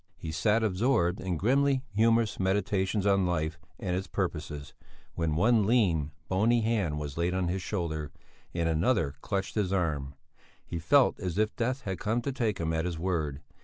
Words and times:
He 0.17 0.31
sat 0.31 0.63
absorbed 0.63 1.19
in 1.19 1.37
grimly 1.37 1.83
humorous 1.93 2.39
meditations 2.39 3.05
on 3.05 3.27
life 3.27 3.59
and 3.79 3.95
its 3.95 4.07
purposes, 4.07 4.73
when 5.13 5.35
one 5.35 5.63
lean, 5.67 6.09
bony 6.27 6.61
hand 6.61 6.97
was 6.97 7.17
laid 7.17 7.35
on 7.35 7.49
his 7.49 7.61
shoulder, 7.61 8.11
and 8.51 8.67
another 8.67 9.13
clutched 9.21 9.53
his 9.53 9.71
arm; 9.71 10.15
he 10.65 10.79
felt 10.79 11.19
as 11.19 11.37
if 11.37 11.55
death 11.55 11.81
had 11.81 11.99
come 11.99 12.23
to 12.23 12.31
take 12.31 12.57
him 12.57 12.73
at 12.73 12.85
his 12.85 12.97
word. 12.97 13.41